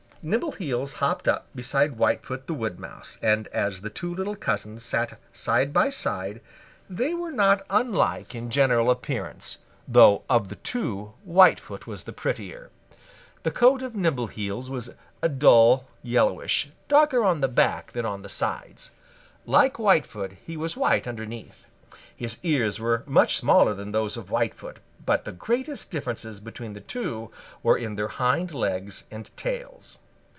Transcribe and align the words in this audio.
Nimbleheels 0.23 0.93
hopped 0.93 1.27
up 1.27 1.47
beside 1.55 1.97
Whitefoot 1.97 2.45
the 2.45 2.53
Wood 2.53 2.79
Mouse, 2.79 3.17
and 3.23 3.47
as 3.47 3.81
the 3.81 3.89
two 3.89 4.13
little 4.13 4.35
cousins 4.35 4.85
sat 4.85 5.19
side 5.33 5.73
by 5.73 5.89
side 5.89 6.41
they 6.87 7.15
were 7.15 7.31
not 7.31 7.65
unlike 7.71 8.35
in 8.35 8.51
general 8.51 8.91
appearance, 8.91 9.57
though 9.87 10.21
of 10.29 10.49
the 10.49 10.57
two 10.57 11.11
Whitefoot 11.25 11.87
was 11.87 12.03
the 12.03 12.13
prettier. 12.13 12.69
The 13.41 13.49
coat 13.49 13.81
of 13.81 13.95
Nimbleheels 13.95 14.69
was 14.69 14.93
a 15.23 15.27
dull 15.27 15.87
yellowish, 16.03 16.69
darker 16.87 17.23
on 17.25 17.41
the 17.41 17.47
back 17.47 17.91
than 17.93 18.05
on 18.05 18.21
the 18.21 18.29
sides. 18.29 18.91
Like 19.47 19.77
Whitefoot 19.79 20.33
he 20.45 20.55
was 20.55 20.77
white 20.77 21.07
underneath. 21.07 21.65
His 22.15 22.37
ears 22.43 22.79
were 22.79 23.01
much 23.07 23.37
smaller 23.37 23.73
than 23.73 23.91
those 23.91 24.17
of 24.17 24.29
Whitefoot. 24.29 24.81
But 25.03 25.25
the 25.25 25.31
greatest 25.31 25.89
differences 25.89 26.39
between 26.39 26.73
the 26.73 26.79
two 26.79 27.31
were 27.63 27.75
in 27.79 27.95
their 27.95 28.07
hind 28.09 28.53
legs 28.53 29.05
and 29.09 29.35
tails. 29.35 29.97